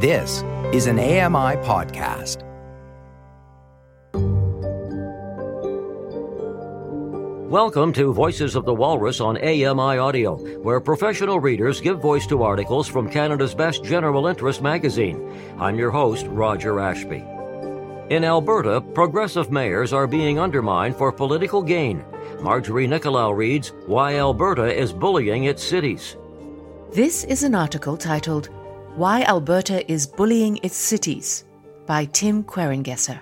[0.00, 2.44] This is an AMI podcast.
[7.50, 12.44] Welcome to Voices of the Walrus on AMI Audio, where professional readers give voice to
[12.44, 15.36] articles from Canada's best general interest magazine.
[15.58, 17.24] I'm your host, Roger Ashby.
[18.14, 22.04] In Alberta, progressive mayors are being undermined for political gain.
[22.40, 26.16] Marjorie Nicolau reads Why Alberta is Bullying Its Cities.
[26.92, 28.48] This is an article titled
[28.98, 31.44] Why Alberta is Bullying Its Cities
[31.86, 33.20] by Tim Querengesser.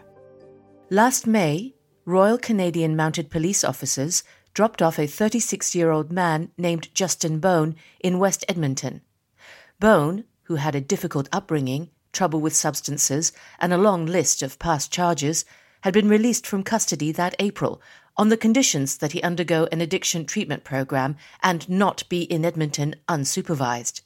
[0.89, 1.75] Last May,
[2.07, 7.77] Royal Canadian Mounted Police officers dropped off a 36 year old man named Justin Bone
[8.01, 9.03] in West Edmonton.
[9.79, 13.31] Bone, who had a difficult upbringing, trouble with substances,
[13.61, 15.45] and a long list of past charges,
[15.83, 17.83] had been released from custody that April
[18.17, 22.95] on the conditions that he undergo an addiction treatment program and not be in Edmonton
[23.11, 24.01] unsupervised.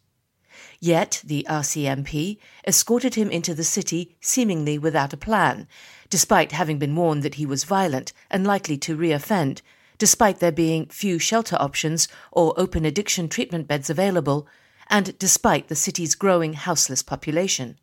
[0.80, 5.68] Yet the RCMP escorted him into the city seemingly without a plan,
[6.08, 9.60] despite having been warned that he was violent and likely to reoffend,
[9.98, 14.46] despite there being few shelter options or open addiction treatment beds available,
[14.88, 17.78] and despite the city's growing houseless population.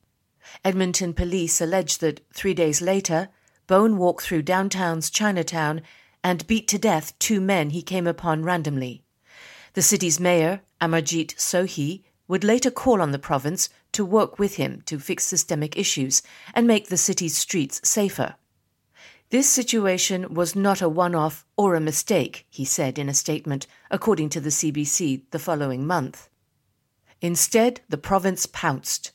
[0.64, 3.30] Edmonton police allege that three days later,
[3.68, 5.82] Bone walked through downtown's Chinatown
[6.24, 9.04] and beat to death two men he came upon randomly.
[9.74, 14.82] The city's mayor, Amarjeet Sohi, would later call on the province to work with him
[14.86, 16.22] to fix systemic issues
[16.54, 18.36] and make the city's streets safer.
[19.30, 23.68] This situation was not a one off or a mistake, he said in a statement,
[23.92, 26.30] according to the CBC the following month.
[27.20, 29.12] Instead, the province pounced.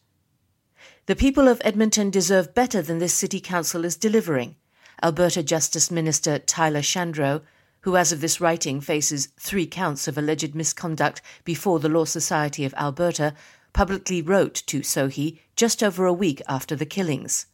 [1.07, 4.57] The people of Edmonton deserve better than this city council is delivering,
[5.03, 7.43] Alberta Justice Minister Tyler Shandro
[7.83, 12.65] who as of this writing faces three counts of alleged misconduct before the Law Society
[12.65, 13.35] of Alberta,
[13.73, 17.47] publicly wrote to Sohi just over a week after the killings.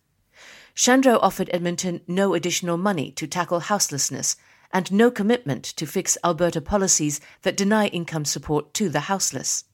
[0.75, 4.37] Shandro offered Edmonton no additional money to tackle houselessness
[4.73, 9.65] and no commitment to fix Alberta policies that deny income support to the houseless.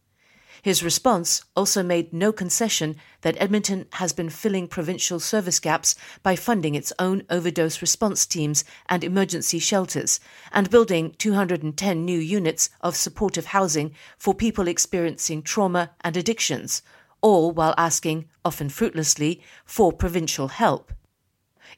[0.65, 6.37] His response also made no concession that Edmonton has been filling provincial service gaps by
[6.37, 10.21] funding its own overdose response teams and emergency shelters
[10.53, 16.81] and building 210 new units of supportive housing for people experiencing trauma and addictions,
[17.21, 20.95] all while asking, often fruitlessly, for provincial help.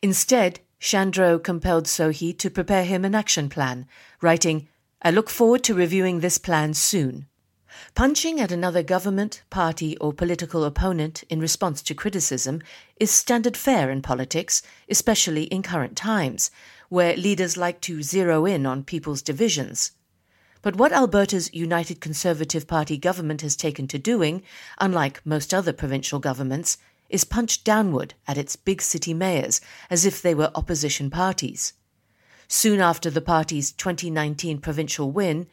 [0.01, 3.89] Instead, Shandro compelled Sohi to prepare him an action plan,
[4.23, 4.69] writing,
[5.03, 7.27] I look forward to reviewing this plan soon.
[7.95, 12.63] Punching at another government, party, or political opponent in response to criticism
[12.99, 16.51] is standard fare in politics, especially in current times,
[16.89, 19.93] where leaders like to zero in on people's divisions.
[20.63, 24.43] But what Alberta's United Conservative Party government has taken to doing,
[24.79, 26.79] unlike most other provincial governments,
[27.09, 29.61] is punch downward at its big city mayors
[29.91, 31.73] as if they were opposition parties.
[32.49, 35.47] Soon after the party's 2019 provincial win,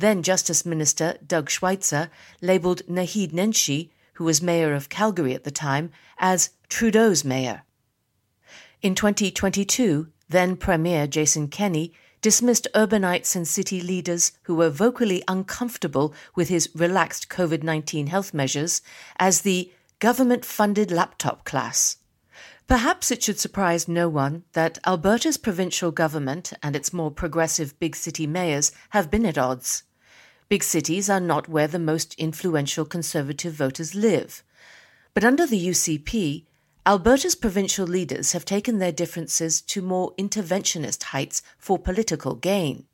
[0.00, 5.50] then Justice Minister Doug Schweitzer labelled Naheed Nenshi, who was mayor of Calgary at the
[5.50, 7.62] time, as Trudeau's mayor.
[8.82, 16.14] In 2022, then Premier Jason Kenney dismissed urbanites and city leaders who were vocally uncomfortable
[16.34, 18.82] with his relaxed COVID 19 health measures
[19.18, 21.96] as the government funded laptop class.
[22.66, 27.96] Perhaps it should surprise no one that Alberta's provincial government and its more progressive big
[27.96, 29.82] city mayors have been at odds.
[30.50, 34.42] Big cities are not where the most influential Conservative voters live.
[35.14, 36.44] But under the UCP,
[36.84, 42.86] Alberta's provincial leaders have taken their differences to more interventionist heights for political gain.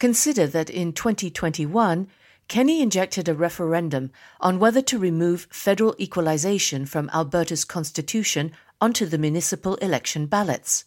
[0.00, 2.08] Consider that in 2021,
[2.48, 9.18] Kenney injected a referendum on whether to remove federal equalization from Alberta's constitution onto the
[9.18, 10.86] municipal election ballots.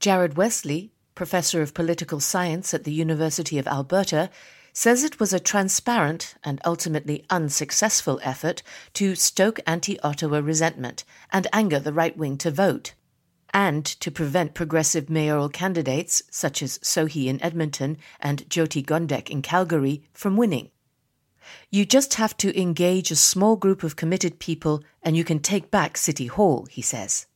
[0.00, 4.28] Jared Wesley, professor of political science at the University of Alberta,
[4.72, 8.62] says it was a transparent and ultimately unsuccessful effort
[8.94, 12.94] to stoke anti Ottawa resentment and anger the right wing to vote,
[13.52, 19.42] and to prevent progressive mayoral candidates such as Sohi in Edmonton and Jyoti Gondek in
[19.42, 20.70] Calgary from winning.
[21.70, 25.70] You just have to engage a small group of committed people and you can take
[25.70, 27.26] back City Hall, he says.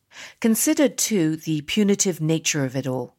[0.41, 3.16] Consider, too, the punitive nature of it all.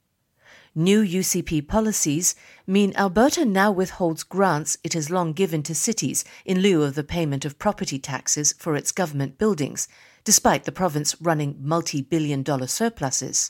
[0.80, 2.36] New UCP policies
[2.68, 7.04] mean Alberta now withholds grants it has long given to cities in lieu of the
[7.04, 9.88] payment of property taxes for its government buildings,
[10.24, 13.50] despite the province running multi billion dollar surpluses.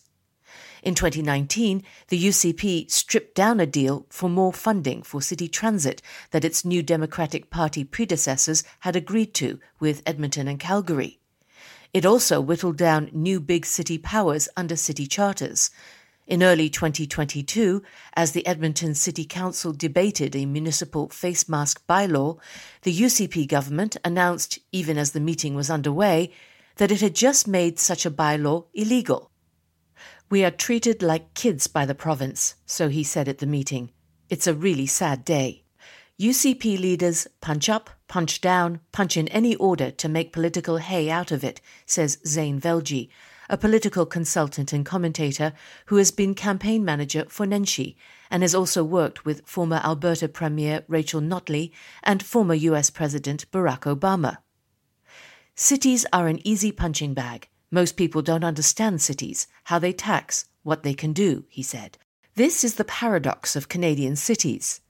[0.81, 6.01] In 2019, the UCP stripped down a deal for more funding for city transit
[6.31, 11.19] that its new Democratic Party predecessors had agreed to with Edmonton and Calgary.
[11.94, 15.71] It also whittled down new big city powers under city charters.
[16.27, 17.81] In early 2022,
[18.13, 22.38] as the Edmonton City Council debated a municipal face mask bylaw,
[22.81, 26.33] the UCP government announced, even as the meeting was underway,
[26.75, 29.31] that it had just made such a bylaw illegal.
[30.29, 33.91] We are treated like kids by the province, Sohi said at the meeting.
[34.29, 35.63] It's a really sad day.
[36.19, 41.31] UCP leaders punch up, punch down, punch in any order to make political hay out
[41.31, 43.07] of it, says Zain Velji,
[43.50, 45.54] a political consultant and commentator
[45.88, 47.96] who has been campaign manager for Nenshi
[48.30, 51.72] and has also worked with former Alberta Premier Rachel Notley
[52.04, 54.38] and former US President Barack Obama.
[55.56, 57.48] Cities are an easy punching bag.
[57.72, 61.98] Most people don't understand cities, how they tax, what they can do, he said.
[62.36, 64.82] This is the paradox of Canadian cities.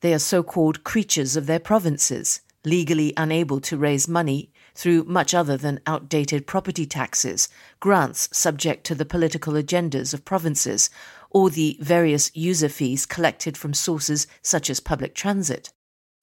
[0.00, 5.34] They are so called creatures of their provinces, legally unable to raise money through much
[5.34, 7.48] other than outdated property taxes,
[7.80, 10.90] grants subject to the political agendas of provinces,
[11.30, 15.72] or the various user fees collected from sources such as public transit.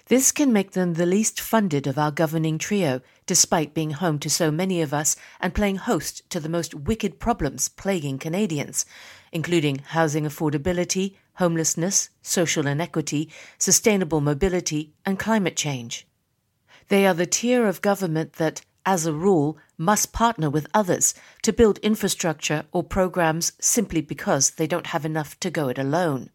[0.07, 4.29] This can make them the least funded of our governing trio, despite being home to
[4.29, 8.85] so many of us and playing host to the most wicked problems plaguing Canadians,
[9.31, 16.05] including housing affordability, homelessness, social inequity, sustainable mobility, and climate change.
[16.91, 21.53] They are the tier of government that, as a rule, must partner with others to
[21.53, 26.31] build infrastructure or programs simply because they don't have enough to go it alone.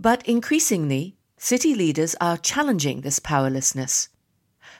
[0.00, 4.08] But increasingly, city leaders are challenging this powerlessness.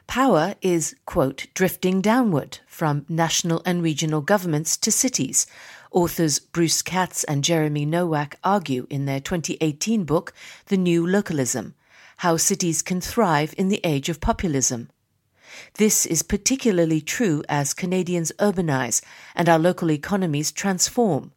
[0.07, 5.47] Power is, quote, drifting downward from national and regional governments to cities,
[5.91, 10.33] Authors Bruce Katz and Jeremy Nowak argue in their 2018 book,
[10.69, 11.75] The New Localism
[12.19, 14.91] How Cities Can Thrive in the Age of Populism.
[15.75, 19.03] This is particularly true as Canadians urbanize
[19.35, 21.33] and our local economies transform.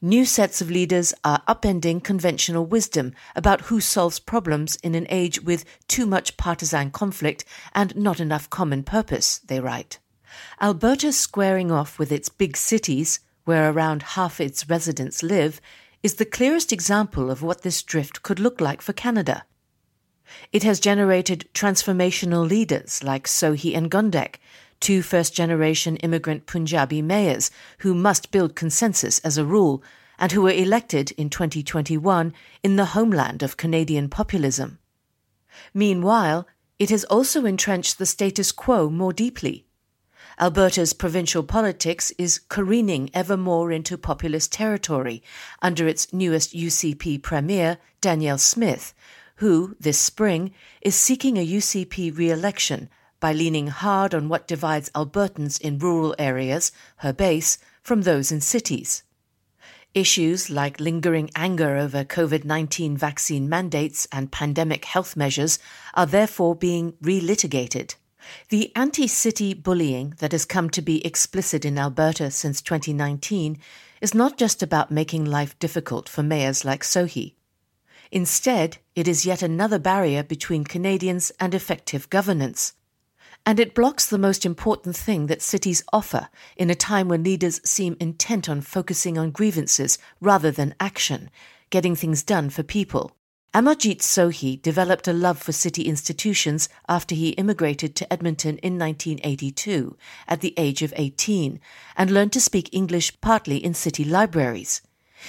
[0.00, 5.40] New sets of leaders are upending conventional wisdom about who solves problems in an age
[5.40, 7.44] with too much partisan conflict
[7.74, 9.98] and not enough common purpose, they write.
[10.60, 15.60] Alberta squaring off with its big cities where around half its residents live,
[16.02, 19.44] is the clearest example of what this drift could look like for Canada.
[20.52, 24.36] It has generated transformational leaders like Sohi and Gondek,
[24.80, 29.82] two first generation immigrant Punjabi mayors who must build consensus as a rule
[30.18, 32.32] and who were elected in 2021
[32.62, 34.78] in the homeland of Canadian populism.
[35.72, 36.46] Meanwhile,
[36.78, 39.66] it has also entrenched the status quo more deeply.
[40.38, 45.22] Alberta's provincial politics is careening ever more into populist territory
[45.62, 48.92] under its newest UCP premier, Danielle Smith,
[49.36, 52.88] who, this spring, is seeking a UCP re election
[53.20, 58.40] by leaning hard on what divides Albertans in rural areas, her base, from those in
[58.40, 59.02] cities.
[59.94, 65.58] Issues like lingering anger over COVID 19 vaccine mandates and pandemic health measures
[65.94, 67.94] are therefore being relitigated.
[68.48, 73.58] The anti city bullying that has come to be explicit in Alberta since 2019
[74.00, 77.34] is not just about making life difficult for mayors like Sohi.
[78.10, 82.74] Instead, it is yet another barrier between Canadians and effective governance.
[83.46, 87.60] And it blocks the most important thing that cities offer in a time when leaders
[87.64, 91.30] seem intent on focusing on grievances rather than action,
[91.70, 93.12] getting things done for people.
[93.54, 99.96] Amarjeet Sohi developed a love for city institutions after he immigrated to Edmonton in 1982
[100.26, 101.60] at the age of 18
[101.96, 104.82] and learned to speak English partly in city libraries.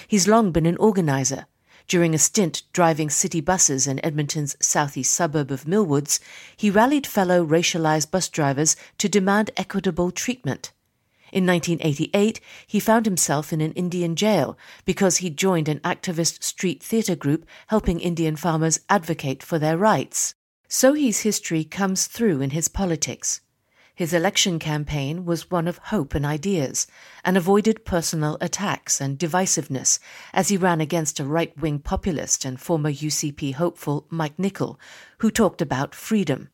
[0.08, 1.46] He's long been an organizer.
[1.88, 6.20] During a stint driving city buses in Edmonton's southeast suburb of Millwoods,
[6.58, 10.72] he rallied fellow racialized bus drivers to demand equitable treatment.
[11.32, 16.82] In 1988, he found himself in an Indian jail because he joined an activist street
[16.82, 20.34] theatre group helping Indian farmers advocate for their rights.
[20.68, 23.42] Sohi's history comes through in his politics.
[23.96, 26.86] His election campaign was one of hope and ideas,
[27.24, 30.00] and avoided personal attacks and divisiveness
[30.34, 34.78] as he ran against a right wing populist and former UCP hopeful Mike Nickel,
[35.20, 36.50] who talked about freedom.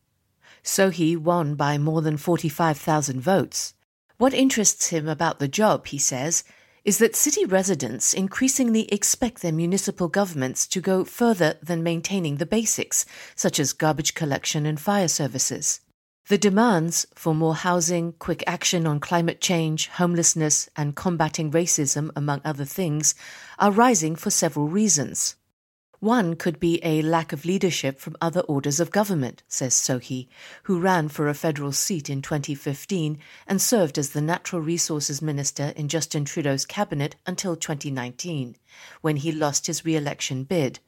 [0.62, 3.74] Sohi won by more than 45,000 votes.
[4.18, 6.44] What interests him about the job, he says,
[6.84, 12.46] is that city residents increasingly expect their municipal governments to go further than maintaining the
[12.46, 15.80] basics, such as garbage collection and fire services.
[16.28, 22.42] The demands for more housing, quick action on climate change, homelessness, and combating racism, among
[22.44, 23.16] other things,
[23.58, 25.34] are rising for several reasons.
[25.98, 30.28] One could be a lack of leadership from other orders of government, says Sohi,
[30.64, 35.72] who ran for a federal seat in 2015 and served as the Natural Resources Minister
[35.76, 38.56] in Justin Trudeau's cabinet until 2019,
[39.00, 40.78] when he lost his re election bid.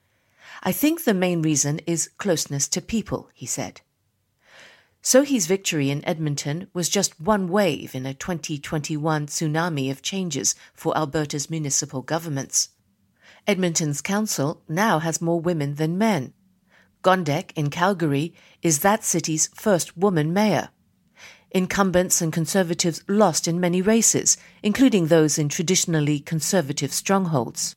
[0.62, 3.80] I think the main reason is closeness to people, he said.
[5.06, 10.96] Sohi's victory in Edmonton was just one wave in a 2021 tsunami of changes for
[10.96, 12.70] Alberta's municipal governments.
[13.46, 16.32] Edmonton's council now has more women than men.
[17.02, 18.32] Gondek in Calgary
[18.62, 20.70] is that city's first woman mayor.
[21.50, 27.76] Incumbents and conservatives lost in many races, including those in traditionally conservative strongholds.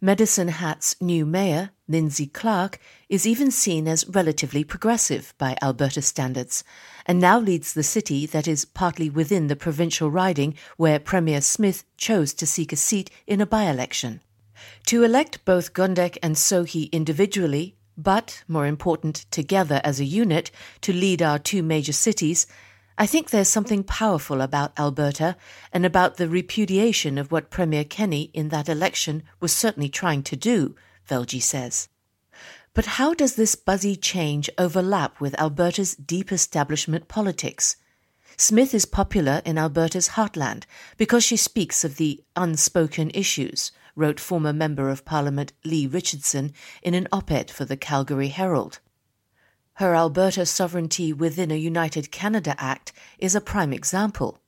[0.00, 6.64] Medicine Hat's new mayor, Linnsie Clark, is even seen as relatively progressive by Alberta standards,
[7.06, 11.84] and now leads the city that is partly within the provincial riding where Premier Smith
[11.96, 14.20] chose to seek a seat in a by election.
[14.86, 20.92] To elect both Gondek and Sohi individually, but, more important, together as a unit, to
[20.92, 22.46] lead our two major cities,
[22.98, 25.36] I think there's something powerful about Alberta
[25.72, 30.36] and about the repudiation of what Premier Kenney in that election was certainly trying to
[30.36, 30.74] do,
[31.08, 31.88] Velji says.
[32.74, 37.76] But how does this buzzy change overlap with Alberta's deep establishment politics?
[38.36, 40.64] Smith is popular in Alberta's heartland
[40.96, 46.94] because she speaks of the unspoken issues, wrote former Member of Parliament Lee Richardson in
[46.94, 48.80] an op ed for the Calgary Herald.
[49.74, 54.41] Her Alberta Sovereignty Within a United Canada Act is a prime example.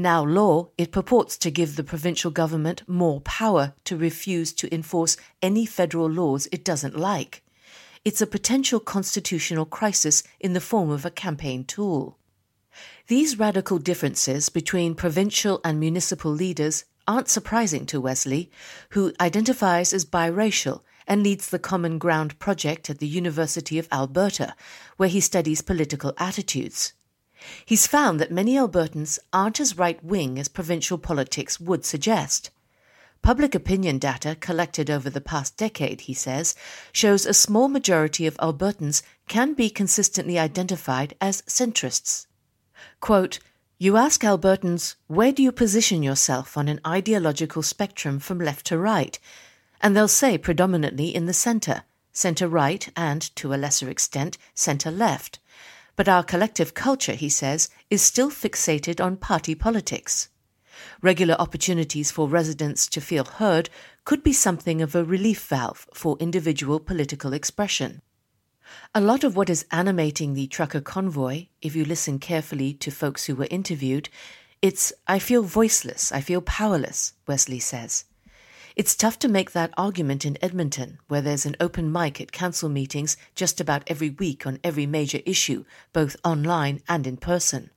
[0.00, 5.16] Now law, it purports to give the provincial government more power to refuse to enforce
[5.42, 7.42] any federal laws it doesn't like.
[8.04, 12.16] It's a potential constitutional crisis in the form of a campaign tool.
[13.08, 18.52] These radical differences between provincial and municipal leaders aren't surprising to Wesley,
[18.90, 24.54] who identifies as biracial and leads the Common Ground project at the University of Alberta,
[24.96, 26.92] where he studies political attitudes.
[27.64, 32.50] He's found that many Albertans aren't as right wing as provincial politics would suggest.
[33.22, 36.54] Public opinion data collected over the past decade, he says,
[36.92, 42.26] shows a small majority of Albertans can be consistently identified as centrists.
[43.00, 43.38] Quote,
[43.80, 48.78] you ask Albertans, where do you position yourself on an ideological spectrum from left to
[48.78, 49.18] right?
[49.80, 54.90] And they'll say predominantly in the centre, centre right, and, to a lesser extent, centre
[54.90, 55.38] left.
[55.98, 60.28] But our collective culture, he says, is still fixated on party politics.
[61.02, 63.68] Regular opportunities for residents to feel heard
[64.04, 68.00] could be something of a relief valve for individual political expression.
[68.94, 73.24] A lot of what is animating the trucker convoy, if you listen carefully to folks
[73.24, 74.08] who were interviewed,
[74.62, 78.04] it's I feel voiceless, I feel powerless, Wesley says.
[78.78, 82.68] It's tough to make that argument in Edmonton, where there's an open mic at council
[82.68, 87.70] meetings just about every week on every major issue, both online and in person.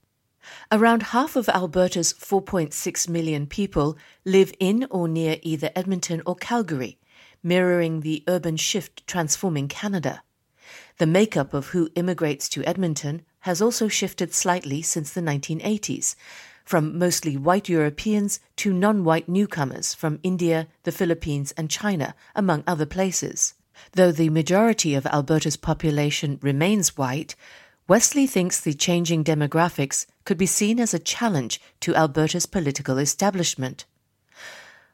[0.71, 6.99] Around half of Alberta's 4.6 million people live in or near either Edmonton or Calgary,
[7.41, 10.21] mirroring the urban shift transforming Canada.
[10.99, 16.13] The makeup of who immigrates to Edmonton has also shifted slightly since the 1980s,
[16.65, 22.63] from mostly white Europeans to non white newcomers from India, the Philippines, and China, among
[22.65, 23.53] other places.
[23.93, 27.35] Though the majority of Alberta's population remains white,
[27.87, 33.85] Wesley thinks the changing demographics could be seen as a challenge to Alberta's political establishment.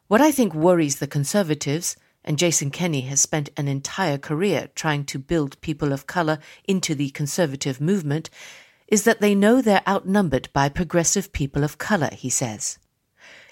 [0.08, 5.06] What I think worries the Conservatives and Jason Kenney has spent an entire career trying
[5.06, 8.30] to build people of color into the conservative movement,
[8.88, 12.80] is that they know they're outnumbered by progressive people of color, he says.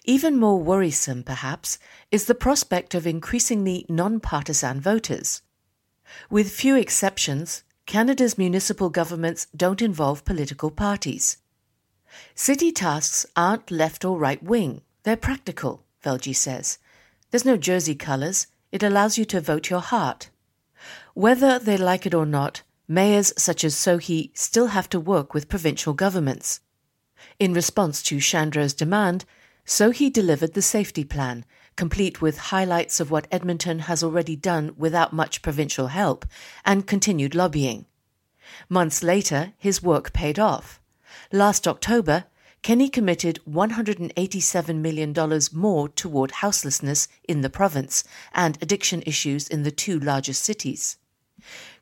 [0.03, 1.79] Even more worrisome, perhaps,
[2.11, 5.41] is the prospect of increasingly non-partisan voters.
[6.29, 11.37] With few exceptions, Canada's municipal governments don't involve political parties.
[12.33, 16.77] City tasks aren't left or right wing, they're practical, Velji says.
[17.31, 20.29] There's no jersey colours, it allows you to vote your heart.
[21.13, 25.49] Whether they like it or not, mayors such as Sohi still have to work with
[25.49, 26.59] provincial governments.
[27.39, 29.25] In response to Shandro's demand,
[29.65, 35.13] Sohi delivered the safety plan, complete with highlights of what Edmonton has already done without
[35.13, 36.25] much provincial help,
[36.63, 37.85] and continued lobbying.
[38.69, 40.79] Months later, his work paid off.
[41.31, 42.25] Last October,
[42.61, 45.13] Kenney committed $187 million
[45.53, 50.97] more toward houselessness in the province and addiction issues in the two largest cities.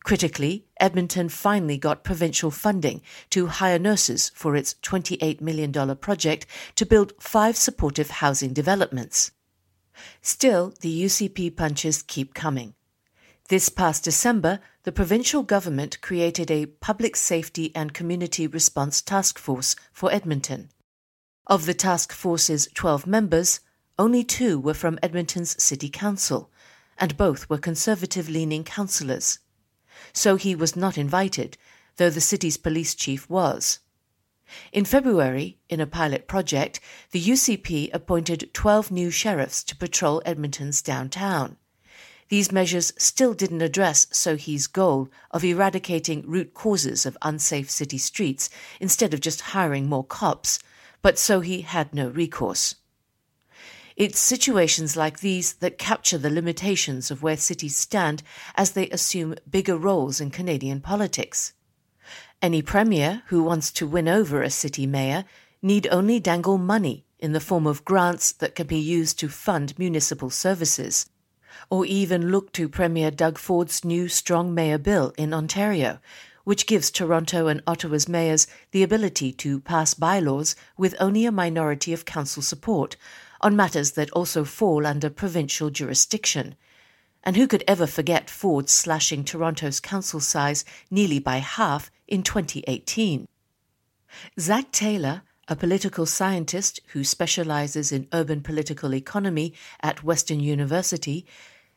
[0.04, 6.46] Critically, Edmonton finally got provincial funding to hire nurses for its $28 million project
[6.76, 9.32] to build five supportive housing developments.
[10.22, 12.74] Still, the UCP punches keep coming.
[13.48, 19.76] This past December, the provincial government created a Public Safety and Community Response Task Force
[19.92, 20.70] for Edmonton.
[21.48, 23.60] Of the task force's 12 members,
[24.00, 26.50] only two were from Edmonton's City Council,
[26.98, 29.40] and both were conservative leaning councillors.
[30.14, 31.58] Sohi was not invited,
[31.98, 33.80] though the city's police chief was.
[34.72, 36.80] In February, in a pilot project,
[37.12, 41.58] the UCP appointed 12 new sheriffs to patrol Edmonton's downtown.
[42.30, 48.50] These measures still didn't address Sohi's goal of eradicating root causes of unsafe city streets
[48.80, 50.60] instead of just hiring more cops,
[51.02, 52.76] but Sohi had no recourse.
[53.96, 58.24] It's situations like these that capture the limitations of where cities stand
[58.56, 61.54] as they assume bigger roles in Canadian politics.
[62.42, 65.26] Any premier who wants to win over a city mayor
[65.62, 69.78] need only dangle money in the form of grants that can be used to fund
[69.80, 71.10] municipal services,
[71.70, 76.00] or even look to Premier Doug Ford's new Strong Mayor Bill in Ontario,
[76.44, 81.94] which gives Toronto and Ottawa's mayors the ability to pass bylaws with only a minority
[81.94, 82.98] of council support
[83.44, 86.56] on matters that also fall under provincial jurisdiction.
[87.24, 93.28] And who could ever forget Ford slashing Toronto's council size nearly by half in 2018?
[94.40, 101.26] Zach Taylor, a political scientist who specializes in urban political economy at Western University,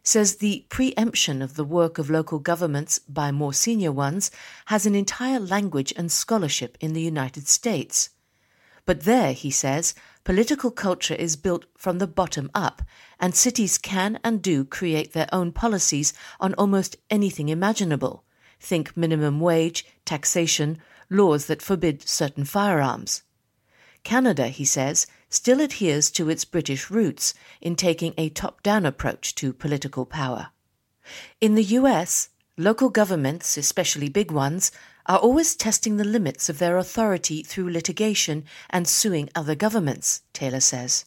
[0.02, 4.30] says the preemption of the work of local governments by more senior ones
[4.66, 8.10] has an entire language and scholarship in the United States.
[8.84, 9.94] But there, he says,
[10.26, 12.82] political culture is built from the bottom up,
[13.20, 18.24] and cities can and do create their own policies on almost anything imaginable.
[18.58, 20.78] Think minimum wage, taxation,
[21.08, 23.22] laws that forbid certain firearms.
[24.02, 29.32] Canada, he says, still adheres to its British roots in taking a top down approach
[29.36, 30.48] to political power.
[31.40, 34.72] In the US, local governments, especially big ones,
[35.06, 40.60] are always testing the limits of their authority through litigation and suing other governments, Taylor
[40.60, 41.04] says.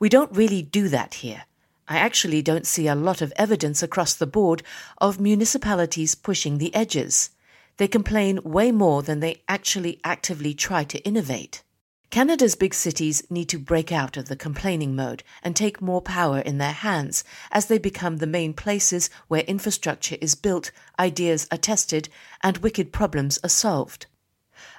[0.00, 1.44] We don't really do that here.
[1.88, 4.62] I actually don't see a lot of evidence across the board
[4.98, 7.30] of municipalities pushing the edges.
[7.78, 11.62] They complain way more than they actually actively try to innovate.
[12.10, 16.38] Canada's big cities need to break out of the complaining mode and take more power
[16.38, 21.58] in their hands as they become the main places where infrastructure is built, ideas are
[21.58, 22.08] tested,
[22.42, 24.06] and wicked problems are solved.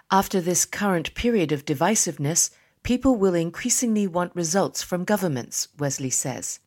[0.10, 2.50] After this current period of divisiveness,
[2.82, 6.60] people will increasingly want results from governments, Wesley says.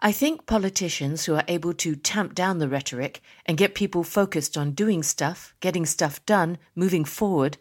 [0.00, 4.58] I think politicians who are able to tamp down the rhetoric and get people focused
[4.58, 7.56] on doing stuff, getting stuff done, moving forward,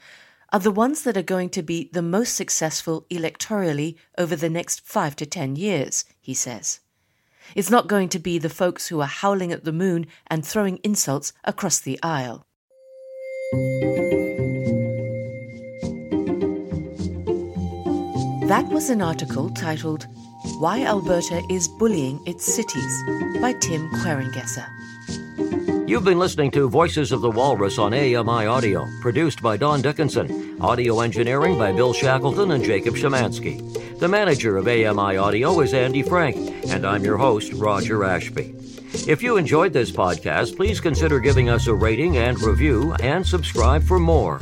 [0.51, 4.81] are the ones that are going to be the most successful electorally over the next
[4.86, 6.79] five to ten years, he says.
[7.53, 10.79] It's not going to be the folks who are howling at the moon and throwing
[10.84, 12.45] insults across the aisle.
[18.47, 20.08] That was an article titled
[20.60, 23.03] Why Alberta is Bullying Its Cities
[23.41, 24.67] by Tim Querengesser.
[25.87, 30.59] You've been listening to Voices of the Walrus on AMI Audio, produced by Don Dickinson.
[30.59, 33.99] Audio engineering by Bill Shackleton and Jacob Shemansky.
[33.99, 36.37] The manager of AMI Audio is Andy Frank,
[36.69, 38.55] and I'm your host, Roger Ashby.
[39.07, 43.83] If you enjoyed this podcast, please consider giving us a rating and review and subscribe
[43.83, 44.41] for more.